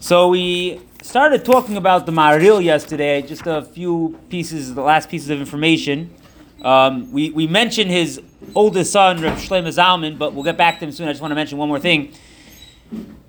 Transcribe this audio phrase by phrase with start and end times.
[0.00, 3.20] So we started talking about the Maril yesterday.
[3.20, 6.14] Just a few pieces, the last pieces of information.
[6.62, 8.20] Um, we, we mentioned his
[8.54, 11.08] oldest son, Reb Shlomo Zalman, but we'll get back to him soon.
[11.08, 12.12] I just want to mention one more thing.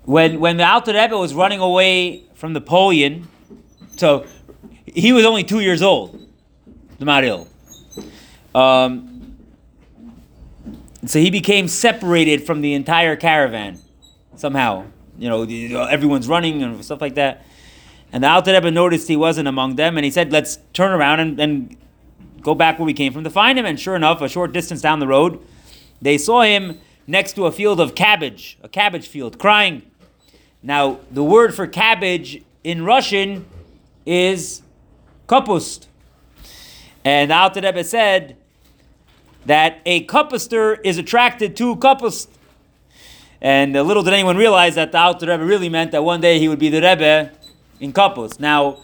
[0.04, 3.28] When when the Alter Rebbe was running away from Napoleon,
[3.98, 4.28] so
[4.86, 6.20] he was only two years old,
[7.00, 7.48] the Maril.
[8.54, 9.38] Um,
[11.06, 13.80] so he became separated from the entire caravan
[14.36, 14.86] somehow.
[15.20, 17.46] You know, uh, everyone's running and stuff like that.
[18.12, 21.20] And the Alter Rebbe noticed he wasn't among them, and he said, "Let's turn around
[21.20, 21.78] and, and
[22.42, 24.82] go back where we came from to find him." And sure enough, a short distance
[24.82, 25.40] down the road,
[26.02, 29.84] they saw him next to a field of cabbage, a cabbage field, crying.
[30.64, 33.46] Now, the word for cabbage in Russian
[34.06, 34.62] is
[35.28, 35.88] kapust.
[37.04, 38.38] And the Alter Rebbe said
[39.46, 42.28] that a kapuster is attracted to kapust.
[43.42, 46.40] And uh, little did anyone realize that the Alter Rebbe really meant that one day
[46.40, 47.32] he would be the Rebbe
[47.80, 48.40] in Kapust.
[48.40, 48.80] Now,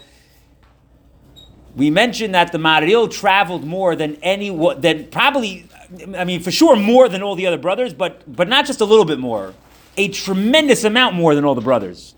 [1.76, 5.68] we mentioned that the Maril traveled more than any, than probably,
[6.16, 8.86] I mean, for sure more than all the other brothers, but, but not just a
[8.86, 9.54] little bit more.
[9.98, 12.16] A tremendous amount more than all the brothers.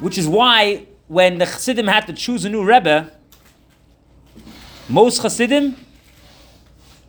[0.00, 3.12] Which is why when the Chassidim had to choose a new Rebbe,
[4.88, 5.76] most Chassidim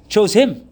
[0.08, 0.67] chose him.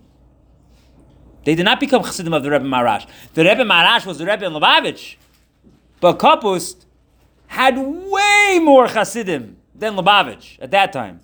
[1.46, 3.08] They did not become Chassidim of the Rebbe Marash.
[3.36, 5.16] The Rebbe Marash was the Rebbe in Lubavitch.
[6.02, 6.86] But Kapust
[7.48, 11.22] had way more Chassidim than Lubavitch at that time.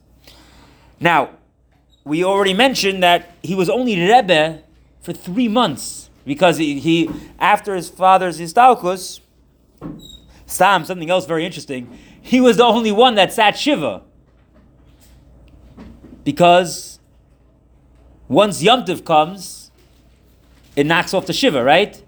[1.00, 1.32] Now,
[2.04, 4.62] we already mentioned that he was only Rebbe
[5.02, 9.22] for three months because he, he after his father's Histalkus,
[10.46, 14.04] Sam, something else very interesting, he was the only one that sat Shiva.
[16.24, 17.00] Because
[18.28, 19.61] once Yom Tov comes,
[20.76, 22.02] it knocks off the Shiva, right?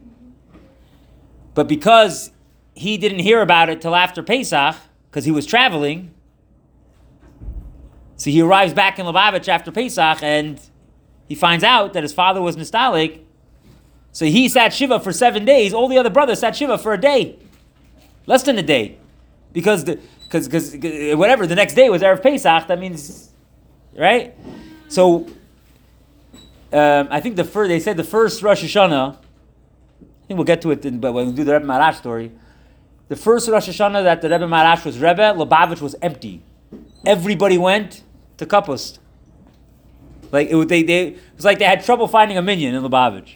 [1.53, 2.31] But because
[2.73, 4.75] he didn't hear about it till after Pesach,
[5.09, 6.13] because he was traveling,
[8.15, 10.59] so he arrives back in Lubavitch after Pesach and
[11.27, 13.21] he finds out that his father was Nistalik.
[14.11, 15.73] So he sat Shiva for seven days.
[15.73, 17.37] All the other brothers sat Shiva for a day.
[18.25, 18.97] Less than a day.
[19.51, 23.31] Because the because because whatever, the next day was Erev Pesach, that means
[23.97, 24.35] right?
[24.87, 25.27] So
[26.73, 29.15] um, I think the first they said the first Rosh Hashanah.
[29.15, 32.31] I think we'll get to it, in, but when we do the Rebbe Marash story,
[33.09, 36.41] the first Rosh Hashanah that the Rebbe Marash was Rebbe, Lubavitch was empty.
[37.05, 38.03] Everybody went
[38.37, 38.99] to Kapust.
[40.31, 42.81] Like it, was- they, they, it was like they had trouble finding a minyan in
[42.83, 43.33] Lubavitch.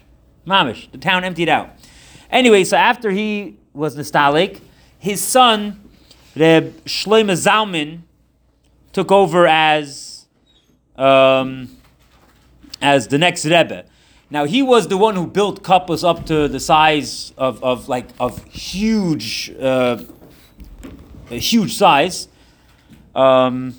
[0.48, 1.70] Mamish, the town emptied out.
[2.32, 4.62] Anyway, so after he was Nistalik,
[4.98, 5.90] his son,
[6.36, 8.00] Reb Shlomo Zalman,
[8.94, 10.26] took over as
[10.98, 11.77] um,
[12.82, 13.86] as the next Rebbe.
[14.30, 18.08] Now he was the one who built Kapust up to the size of, of like
[18.20, 20.04] of huge, uh,
[21.32, 22.28] a huge size.
[23.16, 23.76] Um,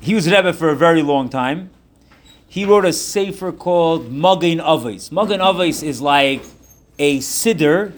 [0.00, 1.70] he was Rebbe for a very long time.
[2.48, 5.12] He wrote a sefer called Magen Avos.
[5.12, 6.42] Magen Avos is like
[6.98, 7.92] a siddur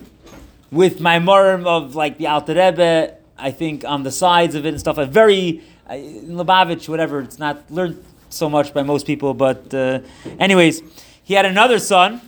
[0.70, 4.70] with my Maimorim of like the Alter Rebbe, I think, on the sides of it
[4.70, 4.98] and stuff.
[4.98, 9.72] A very, uh, in Lubavitch, whatever, it's not learned so much by most people, but
[9.74, 10.00] uh,
[10.38, 10.82] anyways,
[11.24, 12.20] he had another son.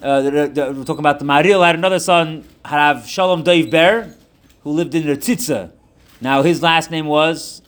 [0.00, 4.14] Uh, the, the, we're talking about the Maril, had another son, Harav Shalom Dov Ber,
[4.62, 5.72] who lived in Retzitza.
[6.20, 7.62] Now his last name was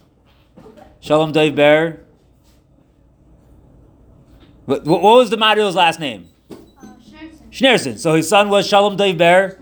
[1.01, 2.01] Shalom Dov Ber.
[4.67, 6.29] What, what was the Maril's last name?
[7.51, 7.99] Schneerson.
[7.99, 9.59] So his son was Shalom Dov Ber.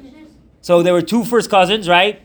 [0.61, 2.21] So there were two first cousins, right?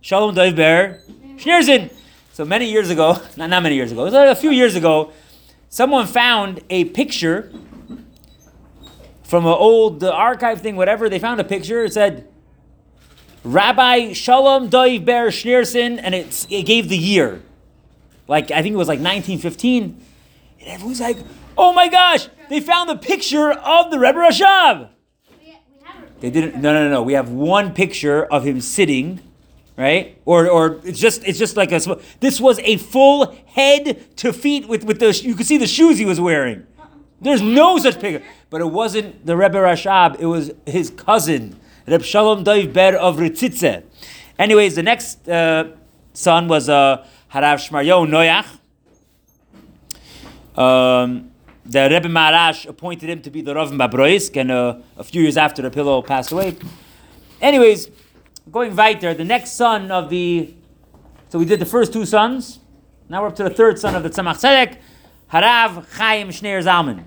[0.00, 1.00] Shalom Dov Ber,
[1.36, 1.90] Schneerson.
[2.32, 5.12] So many years ago, not, not many years ago, it was a few years ago,
[5.68, 7.52] someone found a picture
[9.22, 11.08] from an old uh, archive thing, whatever.
[11.08, 11.84] They found a picture.
[11.84, 12.28] It said
[13.44, 17.42] Rabbi Shalom Dov Ber Schneerson, and it's, it gave the year.
[18.26, 20.04] Like, I think it was like 1915.
[20.60, 21.18] And everyone's like,
[21.56, 24.90] oh my gosh, they found the picture of the Rebbe Rashab.
[26.20, 26.60] They didn't.
[26.60, 27.02] No, no, no, no.
[27.02, 29.20] We have one picture of him sitting,
[29.80, 30.20] right?
[30.26, 31.80] Or, or it's just, it's just like a.
[32.20, 35.18] This was a full head to feet with with the.
[35.24, 36.66] You could see the shoes he was wearing.
[37.20, 38.24] There's no such picture.
[38.50, 40.20] But it wasn't the Rebbe Rashab.
[40.20, 43.82] It was his cousin, Reb Shalom Dov Ber of Ritzitze.
[44.38, 45.72] Anyways, the next uh,
[46.12, 48.58] son was uh, Harav Shmaryo Noyach.
[50.60, 51.30] Um,
[51.64, 55.22] the Rebbe Marash appointed him to be the Rav in Babroisk, and uh, a few
[55.22, 56.56] years after the pillow passed away.
[57.40, 57.90] Anyways,
[58.50, 60.54] going weiter, the next son of the,
[61.28, 62.58] so we did the first two sons.
[63.08, 64.78] Now we're up to the third son of the Tzemach Tzedek,
[65.32, 67.04] Harav Chaim Shneir Zalman.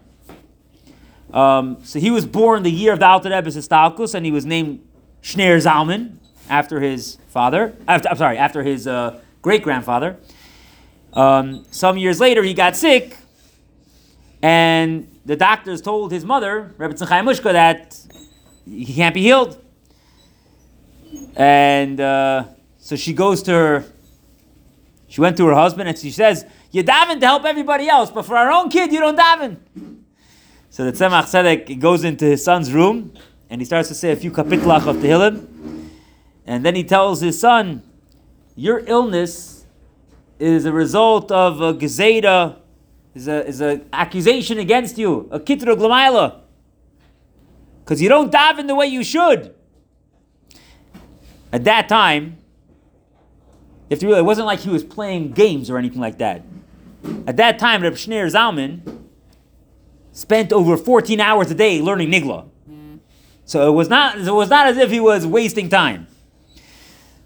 [1.35, 4.45] Um, so he was born the year of the Alter Rebbe's Histalkus, and he was
[4.45, 4.85] named
[5.21, 6.17] Shneir Zalman
[6.49, 7.75] after his father.
[7.87, 10.17] After, I'm sorry, after his uh, great grandfather.
[11.13, 13.17] Um, some years later, he got sick,
[14.41, 17.97] and the doctors told his mother, Rebbetzin Chaya Mushka, that
[18.65, 19.62] he can't be healed.
[21.35, 22.45] And uh,
[22.77, 23.85] so she goes to her,
[25.07, 28.25] she went to her husband and she says, You daven to help everybody else, but
[28.25, 29.57] for our own kid, you don't daven.
[30.69, 33.13] So the Tzemach Tzedek goes into his son's room
[33.49, 35.47] and he starts to say a few kapitlach of Tehillim.
[36.45, 37.83] And then he tells his son,
[38.55, 39.65] Your illness
[40.39, 42.57] is a result of a gezeda,
[43.13, 46.41] is a is an accusation against you, a kitrug lamaila.
[47.83, 49.53] Because you don't daven the way you should.
[51.53, 52.37] At that time,
[53.87, 56.43] you have to realize it wasn't like he was playing games or anything like that.
[57.27, 59.03] At that time, Reb Shneir Zalman
[60.11, 62.49] spent over 14 hours a day learning Nigla.
[63.45, 66.07] So it was not, it was not as if he was wasting time.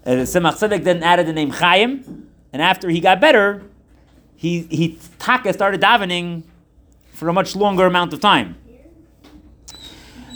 [0.04, 3.62] Uh, Tzemach Tzedek then added the name Chaim, and after he got better,
[4.36, 6.42] he, he taka started davening
[7.12, 8.56] for a much longer amount of time.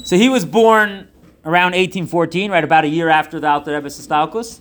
[0.03, 1.09] So he was born
[1.45, 4.61] around 1814, right about a year after the Alter Rebbe's Histalkus.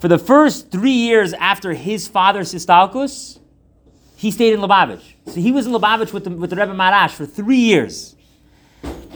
[0.00, 3.38] For the first three years after his father's Histalkus,
[4.16, 5.02] he stayed in Lubavitch.
[5.26, 8.16] So he was in Lubavitch with the, with the Rebbe Maharash for three years.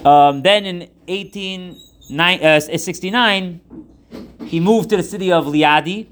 [0.05, 6.07] Um, then in 1869, uh, he moved to the city of Liadi,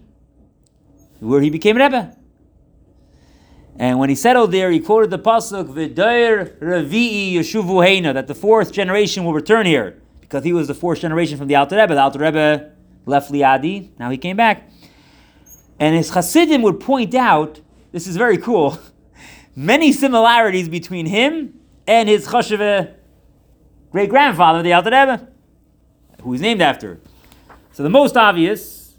[1.21, 2.17] where he became Rebbe.
[3.79, 8.35] And when he settled there, he quoted the pasuk "V'dair Revi'i Yeshuvu Heina," that the
[8.35, 11.95] fourth generation will return here, because he was the fourth generation from the Alter Rebbe.
[11.95, 12.71] The Alter Rebbe
[13.07, 14.71] left Liadi, now he came back.
[15.81, 17.61] And his Hasidim would point out,
[17.93, 18.79] this is very cool,
[19.57, 22.91] many similarities between him and his Chasheve uh,
[23.91, 25.29] great grandfather, the Alter Rebbe,
[26.23, 27.01] who he's named after.
[27.73, 28.97] So the most obvious,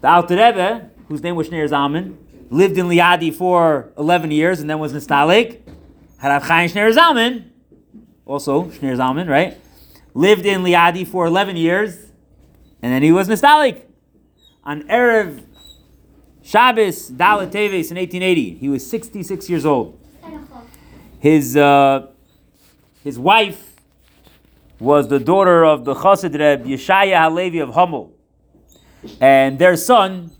[0.00, 2.16] the Alter Rebbe, whose name was Shneir Zalman,
[2.48, 5.60] lived in Liadi for 11 years and then was Nistalik.
[6.22, 7.50] Harav Chaim Shneir Zalman,
[8.24, 9.58] also Shneir Zalman, right?
[10.14, 12.04] Lived in Liadi for 11 years
[12.84, 13.80] and then he was Nistalik.
[14.62, 15.42] On Erev
[16.42, 19.98] Shabbos Dalet Teves in 1880, he was 66 years old.
[21.18, 22.08] His, uh,
[23.02, 23.76] his wife
[24.78, 28.12] was the daughter of the Chassid Reb Yeshaya Halevi of Hummel.
[29.18, 30.30] And their son,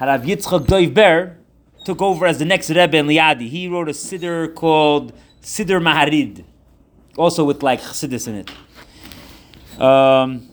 [0.00, 1.36] Harav Yitzchak Doiv Ber,
[1.84, 3.50] took over as the next Rebbe in Liadi.
[3.50, 6.44] He wrote a siddur called Siddur Maharid,
[7.18, 8.50] also with like Chassidus in it.
[9.80, 10.50] Um,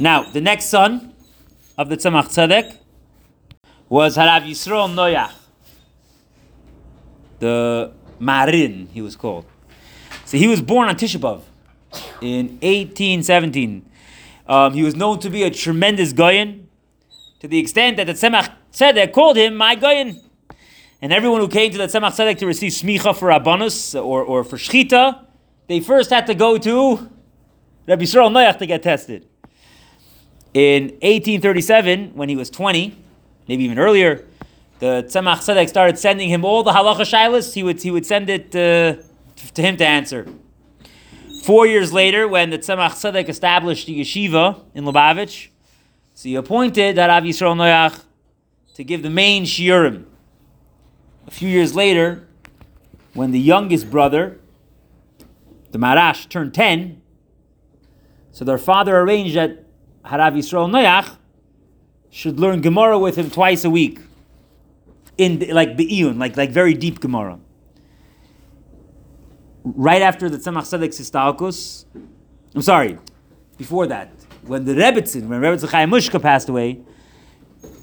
[0.00, 1.14] now, the next son
[1.78, 2.76] of the Tzemach Tzedek
[3.88, 5.32] was Harav Yisrael Noyach,
[7.38, 9.46] the Marin, he was called.
[10.24, 11.42] So he was born on Tisha
[12.20, 13.88] in 1817.
[14.48, 16.68] Um, he was known to be a tremendous Goyen,
[17.38, 20.20] to the extent that the Tzemach Tzedek called him my Goyen.
[21.00, 24.42] And everyone who came to the Tzemach Tzedek to receive smicha for Rabbanus or, or
[24.42, 25.26] for Shchita,
[25.68, 27.08] they first had to go to
[27.86, 29.26] Rabbi Yisrael Noach to get tested.
[30.52, 32.96] In 1837, when he was 20,
[33.46, 34.24] maybe even earlier,
[34.80, 37.54] the Tzemach Tzedek started sending him all the halacha shilas.
[37.54, 39.00] He would, he would send it uh,
[39.54, 40.26] to him to answer.
[41.44, 45.48] Four years later, when the Tzemach Tzedek established the yeshiva in Lubavitch,
[46.14, 48.02] so he appointed Rabbi Yisrael Noach
[48.74, 50.06] to give the main shiurim.
[51.26, 52.26] A few years later,
[53.14, 54.40] when the youngest brother,
[55.70, 57.00] the Marash, turned 10,
[58.36, 59.52] so their father arranged that
[60.04, 61.16] Harav Yisrael Noach
[62.10, 64.00] should learn Gemara with him twice a week.
[65.16, 67.38] In like Be'iyun, like, like very deep Gemara
[69.74, 71.84] right after the Tzemach Tzedek's Histalkus,
[72.54, 72.98] I'm sorry,
[73.58, 74.12] before that,
[74.42, 76.80] when the Rebbetzin, when Rebbetzin Chaim Mushka passed away,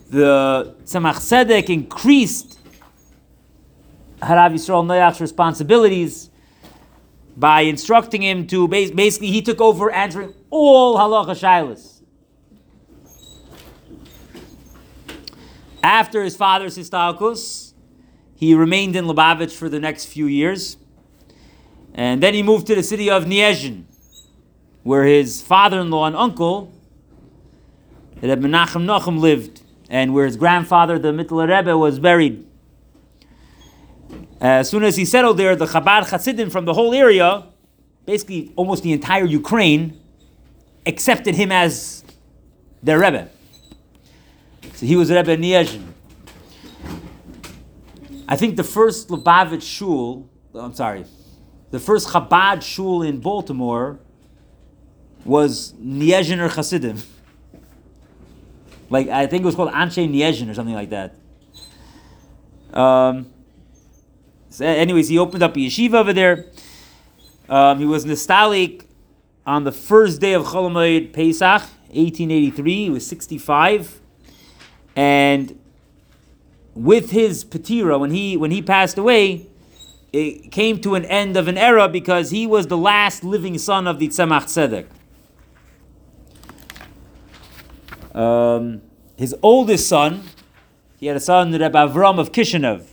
[0.10, 2.60] the Tzemach Tzedek increased
[4.22, 6.29] Harav Yisrael Noach's responsibilities
[7.36, 12.01] by instructing him to basically he took over answering all halacha shilas.
[15.81, 17.74] After his father's histalkus,
[18.36, 20.77] he remained in Lubavitch for the next few years.
[21.93, 23.83] And then he moved to the city of Niezhin,
[24.83, 26.72] where his father-in-law and uncle,
[28.22, 32.48] Reb Menachem Nachum, lived, and where his grandfather, the Mittler Rebbe, was buried.
[34.41, 37.45] Uh, as soon as he settled there, the Chabad Chassidim from the whole area,
[38.05, 40.00] basically almost the entire Ukraine,
[40.86, 42.04] accepted him as
[42.82, 43.30] their Rebbe.
[44.74, 45.94] So he was Rebbe Niezhin.
[48.28, 51.06] I think the first Lubavitch shul, I'm sorry,
[51.72, 54.00] the first Chabad shul in Baltimore
[55.25, 57.02] was Niezhiner Chassidim.
[58.90, 61.16] Like I think it was called Anshe Niezhin or something like that.
[62.74, 63.32] Um,
[64.50, 66.46] so anyways, he opened up a yeshiva over there.
[67.50, 68.86] Um, he was Nistalik
[69.46, 72.84] on the first day of Chol Pesach, 1883.
[72.84, 74.00] He was 65,
[74.96, 75.60] and
[76.74, 79.48] with his patira, when he when he passed away,
[80.12, 83.88] it came to an end of an era because he was the last living son
[83.88, 84.86] of the Tzemach Tzedek.
[88.18, 88.82] Um,
[89.18, 90.24] his oldest son,
[91.00, 92.86] he had a son, Reb Avram of Kishinev.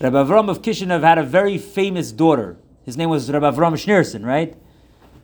[0.00, 2.56] Reb Avram of Kishinev had a very famous daughter.
[2.84, 4.56] His name was Reb Avram Schneerson, right?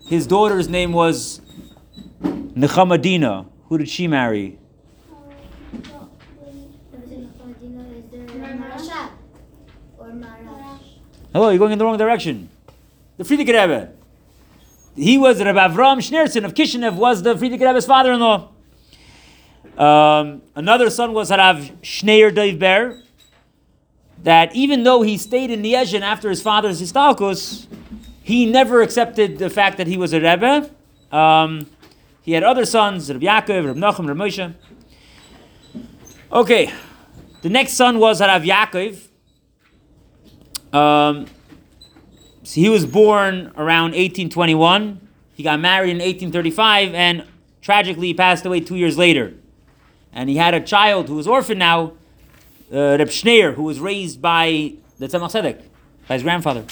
[0.07, 1.41] His daughter's name was
[2.23, 3.47] Nechamadina.
[3.69, 4.59] Who did she marry?
[11.33, 12.49] Hello, you're going in the wrong direction.
[13.17, 13.93] The Frierdiker Rebbe.
[14.97, 18.49] He was Reb Avram Schneerson of Kishinev, was the Frierdiker Rebbe's father-in-law.
[19.79, 23.01] Um, another son was Harav Schneier Doivber,
[24.25, 27.67] that even though he stayed in Niezhin after his father's histalkus,
[28.31, 30.71] he never accepted the fact that he was a Rebbe.
[31.11, 31.67] Um,
[32.23, 34.55] he had other sons, Reb Yaakov, Reb Nachum, Reb Moshe.
[36.31, 36.73] Okay,
[37.43, 39.09] the next son was Harav Yaakov.
[40.73, 41.27] Um,
[42.45, 45.09] so he was born around 1821.
[45.35, 47.25] He got married in 1835, and
[47.61, 49.35] tragically he passed away two years later.
[50.13, 51.95] And he had a child who was orphan now,
[52.73, 55.63] uh, Reb Schneier, who was raised by the Tzemach Tzedek,
[56.07, 56.65] by his grandfather.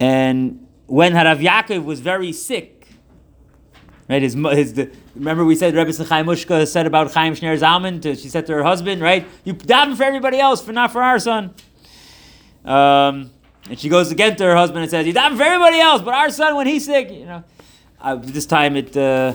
[0.00, 2.88] And when Harav Yaakov was very sick,
[4.08, 4.22] right?
[4.22, 8.00] His, his the, remember we said Rebbe Chaim Mushka said about Chaim Schneier Zalman.
[8.02, 9.26] To, she said to her husband, right?
[9.44, 11.54] You daven for everybody else, but not for our son.
[12.64, 13.30] Um,
[13.68, 16.14] and she goes again to her husband and says, "You daven for everybody else, but
[16.14, 17.44] our son when he's sick." You know,
[18.00, 18.96] uh, this time it.
[18.96, 19.34] Uh,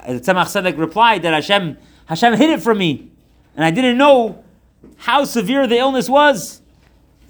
[0.00, 1.76] Tzemach Tzedek replied that Hashem
[2.06, 3.10] Hashem hid it from me,
[3.54, 4.42] and I didn't know
[4.96, 6.59] how severe the illness was.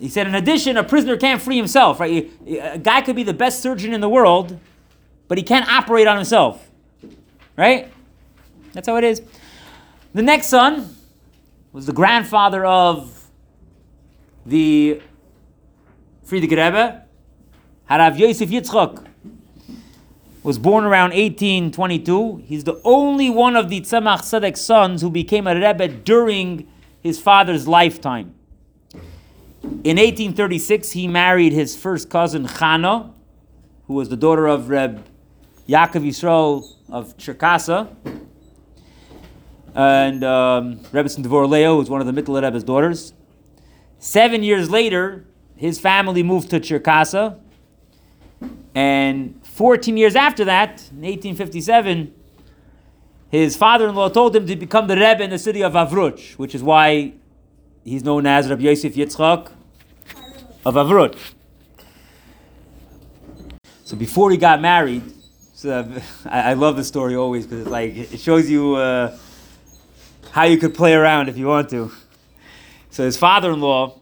[0.00, 2.30] He said, in addition, a prisoner can't free himself, right?
[2.47, 4.59] A guy could be the best surgeon in the world,
[5.28, 6.71] but he can't operate on himself,
[7.57, 7.92] right?
[8.73, 9.21] That's how it is.
[10.14, 10.97] The next son
[11.73, 13.30] was the grandfather of
[14.47, 15.02] the
[16.26, 17.04] Frierdiker Rebbe,
[17.90, 19.04] Harav Yosef Yitzchok
[20.42, 22.45] was born around 1822.
[22.47, 26.66] He's the only one of the Tzemach Tzedek's sons who became a Rebbe during
[27.02, 28.35] his father's lifetime.
[29.62, 33.12] In 1836, he married his first cousin Chana,
[33.86, 35.04] who was the daughter of Reb
[35.68, 37.94] Yaakov Yisrael of Cherkassa,
[39.74, 43.12] and um, Rebbetzin Devorah Leah was one of the Mittler Rebbe's daughters.
[43.98, 45.26] Seven years later,
[45.56, 47.38] his family moved to Cherkassa,
[48.74, 52.14] and 14 years after that, in 1857,
[53.30, 56.62] his father-in-law told him to become the Rebbe in the city of Avruch, which is
[56.62, 57.12] why
[57.84, 59.52] he's known as Rabbi Yosef Yitzchak
[60.64, 61.16] of Avruch.
[63.84, 65.02] So before he got married,
[65.54, 65.87] so
[66.25, 69.16] I, I love the story always because like it shows you uh,
[70.30, 71.90] how you could play around if you want to.
[72.90, 73.99] So his father-in-law,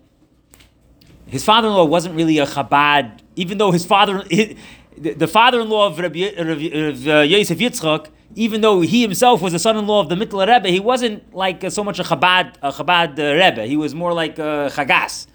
[1.26, 4.56] his father-in-law wasn't really a Chabad, even though his father, his,
[4.96, 10.00] the, father-in-law of Rabbi, Rabbi, uh, Yosef Yitzchak, even though he himself was the son-in-law
[10.00, 13.34] of the Mittler Rebbe, he wasn't like uh, so much a Chabad, a Chabad uh,
[13.34, 13.66] Rebbe.
[13.66, 15.26] He was more like a Chagas.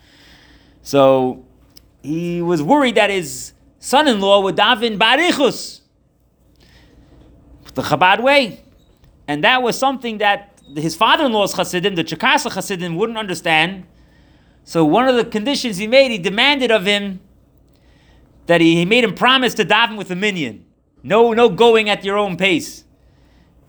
[0.81, 1.45] So
[2.01, 5.81] he was worried that his son-in-law would daven barichus,
[7.73, 8.63] the Chabad way,
[9.27, 13.85] and that was something that his father-in-law's Hasidim, the Cherkassa Hasidim, wouldn't understand.
[14.63, 17.19] So one of the conditions he made, he demanded of him
[18.45, 20.65] that he, he made him promise to daven with a minyan.
[21.03, 22.85] No, no going at your own pace.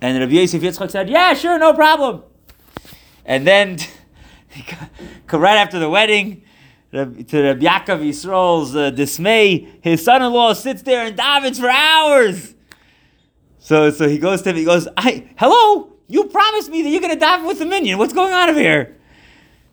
[0.00, 2.22] And Rabbi Yosef Yitzchak said, yeah, sure, no problem.
[3.24, 3.78] And then,
[5.32, 6.42] right after the wedding,
[6.92, 12.54] to Rabbi Yaakov Yisrael's uh, dismay, his son-in-law sits there and davens for hours.
[13.58, 17.00] So, so he goes to him, he goes, I, hello, you promised me that you're
[17.00, 17.98] going to daven with the minyan.
[17.98, 18.96] What's going on over here?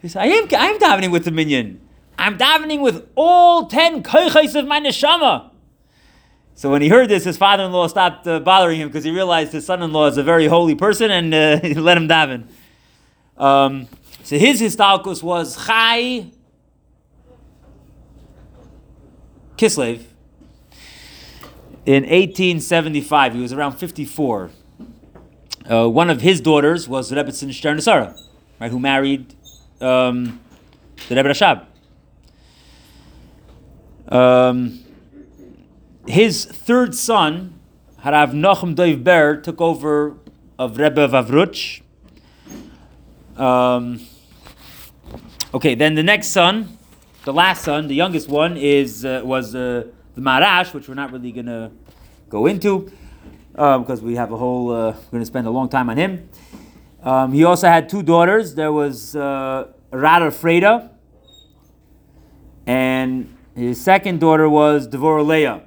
[0.02, 1.80] He said, I am, I am davening with the minyan.
[2.18, 5.51] I'm davening with all ten koiches of my neshama.
[6.56, 9.66] So when he heard this, his father-in-law stopped uh, bothering him because he realized his
[9.66, 12.48] son-in-law is a very holy person and uh, he let him daven.
[13.38, 13.88] Um,
[14.24, 16.28] so his histalkus was Chai
[19.58, 20.04] Kislev
[21.86, 23.34] in 1875.
[23.34, 24.52] He was around 54.
[25.70, 28.14] Uh, one of his daughters was Rebbetzin Stern
[28.60, 29.36] right, who married
[29.80, 30.40] um,
[31.08, 31.66] the Rebbe Rashab.
[34.08, 34.84] Um,
[36.08, 37.60] his third son,
[38.04, 40.18] Harav Nachum Doiv Ber, took over
[40.58, 41.82] of Rebbe Vavruch.
[43.38, 44.02] Um,
[45.54, 46.78] okay, then the next son,
[47.26, 51.12] the last son, the youngest one, is uh, was uh, the Marash, which we're not
[51.12, 51.72] really going to
[52.30, 52.92] go into
[53.52, 54.72] because um, we have a whole.
[54.72, 56.30] Uh, we're going to spend a long time on him.
[57.04, 58.56] Um, he also had two daughters.
[58.56, 60.90] There was uh, Rada Freda,
[62.66, 65.64] and his second daughter was Devorah Leah.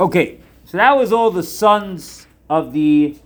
[0.00, 3.16] Okay, so that was all the sons of the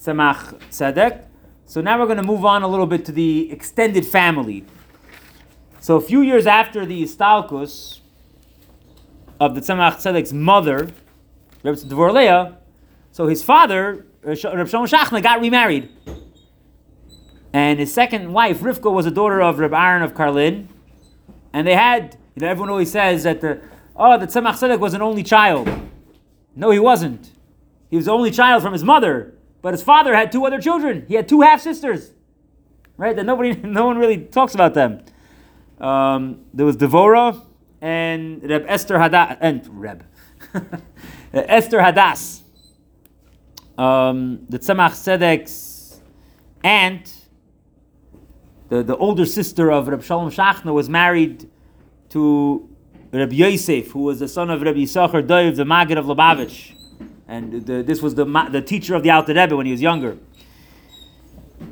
[0.00, 1.24] Tzemach Tzedek.
[1.66, 4.64] So now we're going to move on a little bit to the extended family.
[5.78, 8.00] So a few years after the Histalkus
[9.38, 10.90] of the Tzemach Tzedek's mother,
[11.62, 12.58] Reb Devorah Leah,
[13.12, 15.90] so his father, uh, Reb Shlomo Shachna, got remarried.
[17.52, 20.66] And his second wife, Rivka, was a daughter of Reb Aaron of Karlin.
[21.52, 23.60] And they had, you know, everyone always says that the,
[23.94, 25.68] oh, the Tzemach Tzedek was an only child.
[26.54, 27.30] No, he wasn't.
[27.90, 31.04] He was the only child from his mother, but his father had two other children.
[31.08, 32.12] He had two half sisters,
[32.96, 33.14] right?
[33.14, 35.04] That nobody, no one really talks about them.
[35.80, 37.44] Um, there was Devorah
[37.80, 40.04] and Reb Esther Hadas and Reb
[41.32, 41.80] Esther.
[43.76, 46.00] Um, the Tzemach Tzedek's
[46.62, 47.24] aunt
[48.68, 51.48] the, the older sister of Reb Shalom Shachna was married
[52.10, 52.68] to
[53.14, 56.72] Reb Yosef, who was the son of Reb Yisachar Doiv, the Maggid of Lubavitch.
[57.28, 60.18] And the, this was the, the teacher of the Alter Rebbe when he was younger.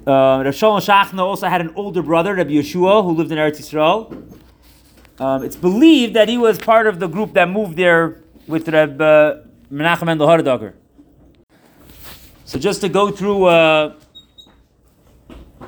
[0.06, 3.58] Uh, Reb Shalom Shachna also had an older brother, Reb Yeshua, who lived in Eretz
[3.58, 4.40] Yisrael.
[5.20, 9.00] Um, it's believed that he was part of the group that moved there with Reb
[9.00, 9.36] uh,
[9.70, 10.74] Menachem Mendel Horodoker.
[12.44, 13.94] So just to go through uh,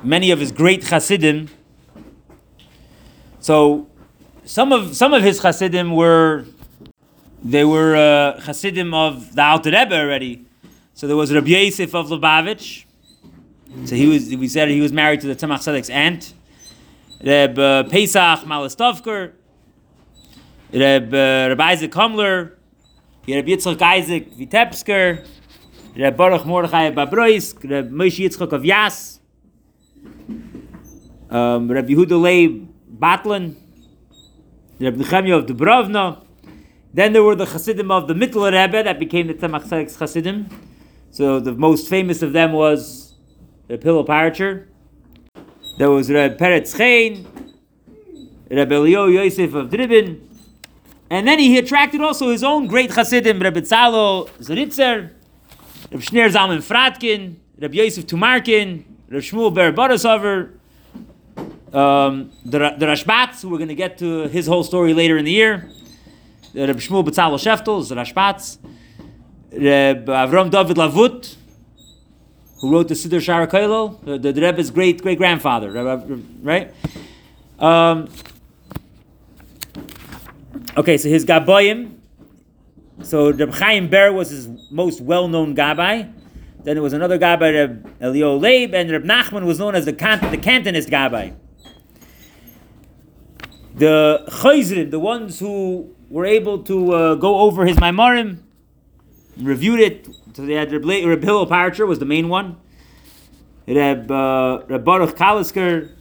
[0.03, 1.49] many of his great Hasidim.
[3.39, 3.87] So
[4.45, 6.45] some of some of his Hasidim were
[7.43, 10.45] they were uh, Hasidim of the Alter Rebbe already.
[10.93, 12.85] So there was Rabbi Yosef of Lubavitch.
[13.85, 16.33] So he was we said he was married to the Tzemach Tzedek's aunt.
[17.23, 19.33] Reb uh, Pesach Malestovker.
[20.73, 22.57] Reb, uh, Reb Isaac Humler.
[23.27, 25.25] Reb Yitzchak Isaac Vitebsker.
[25.97, 27.69] Reb Baruch Mordechai Babroisk.
[27.69, 29.19] Reb Moshe Yitzchak of Yas
[31.29, 32.67] um, Rabbi Yehuda Leib
[32.99, 33.55] Batlin,
[34.79, 36.25] Rabbi Nechemia of Dubrovna.
[36.93, 40.49] Then there were the Hasidim of the Mittler Rebbe that became the Tzemach Tzedek's Hasidim.
[41.11, 43.15] So the most famous of them was
[43.67, 44.67] the Hillel Paritcher.
[45.77, 47.25] There was Reb Peretz Chain,
[48.51, 50.21] Reb Elio Yosef of Dribin.
[51.09, 55.11] And then he attracted also his own great Hasidim, Reb Tzalo Zeritzer,
[55.91, 60.51] Reb Shner Zalman Fratkin, Reb Yosef Tumarkin, Reb Shmuel Ber Barasover,
[61.75, 65.31] um, the, the who we're going to get to his whole story later in the
[65.31, 65.69] year.
[66.53, 68.57] The Reb Shmuel Betzalel Sheftel is the Rashbatz.
[69.51, 71.35] Reb Avram David Lavut,
[72.61, 75.71] who wrote the Siddur Shara Kailo, the, the, the Rebbe's great great grandfather,
[76.41, 76.73] right?
[77.59, 78.09] Um,
[80.77, 81.91] okay, so his Gabayim.
[83.03, 86.13] So Reb Chaim Ber was his most well known Gabbai.
[86.63, 89.91] Then there was another Gabbai, Reb Elio Leib, and Reb Nachman was known as the,
[89.91, 91.35] the Cantonist Gabbai
[93.75, 98.39] the chayzrim, the ones who were able to uh, go over his Maimarim,
[99.37, 100.07] reviewed it.
[100.33, 102.57] So they had Reb, Reb Hillel Paritcher was the main one.
[103.67, 105.91] Reb, uh, Reb Baruch Kalisker,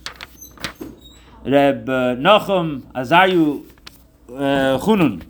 [1.44, 3.66] Reb uh, Nachum Azaryu
[4.28, 5.22] uh, Chunun.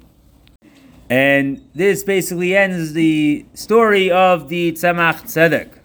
[1.08, 5.78] And this basically ends the story of the Tzemach Tzedek.